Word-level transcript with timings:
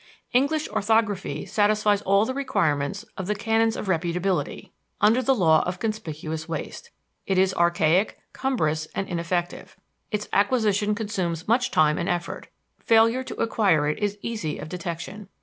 English 0.33 0.67
orthography 0.69 1.45
satisfies 1.45 2.01
all 2.01 2.25
the 2.25 2.33
requirements 2.33 3.05
of 3.19 3.27
the 3.27 3.35
canons 3.35 3.75
of 3.75 3.85
reputability 3.85 4.71
under 4.99 5.21
the 5.21 5.35
law 5.35 5.61
of 5.67 5.77
conspicuous 5.77 6.49
waste. 6.49 6.89
It 7.27 7.37
is 7.37 7.53
archaic, 7.53 8.17
cumbrous, 8.33 8.87
and 8.95 9.07
ineffective; 9.07 9.77
its 10.09 10.27
acquisition 10.33 10.95
consumes 10.95 11.47
much 11.47 11.69
time 11.69 11.99
and 11.99 12.09
effort; 12.09 12.47
failure 12.79 13.23
to 13.23 13.35
acquire 13.39 13.87
it 13.87 13.99
is 13.99 14.17
easy 14.23 14.57
of 14.57 14.69
detection. 14.69 15.29